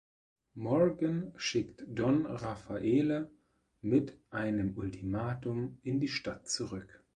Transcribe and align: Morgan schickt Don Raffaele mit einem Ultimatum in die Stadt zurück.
Morgan 0.55 1.31
schickt 1.35 1.83
Don 1.87 2.25
Raffaele 2.25 3.29
mit 3.81 4.17
einem 4.31 4.75
Ultimatum 4.75 5.77
in 5.83 5.99
die 5.99 6.07
Stadt 6.07 6.49
zurück. 6.49 7.03